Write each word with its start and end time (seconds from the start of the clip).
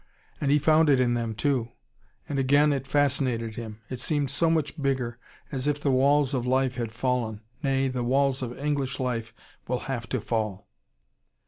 And 0.41 0.49
he 0.49 0.57
found 0.57 0.89
it 0.89 0.99
in 0.99 1.13
them, 1.13 1.35
too. 1.35 1.73
And 2.27 2.39
again 2.39 2.73
it 2.73 2.87
fascinated 2.87 3.55
him. 3.55 3.81
It 3.87 3.99
seemed 3.99 4.31
so 4.31 4.49
much 4.49 4.81
bigger, 4.81 5.19
as 5.51 5.67
if 5.67 5.79
the 5.79 5.91
walls 5.91 6.33
of 6.33 6.43
life 6.47 6.73
had 6.73 6.91
fallen. 6.91 7.41
Nay, 7.61 7.87
the 7.87 8.03
walls 8.03 8.41
of 8.41 8.57
English 8.57 8.99
life 8.99 9.31
will 9.67 9.81
have 9.81 10.09
to 10.09 10.19
fall. 10.19 10.67